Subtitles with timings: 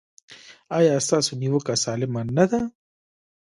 [0.77, 2.61] ایا ستاسو نیوکه سالمه نه ده؟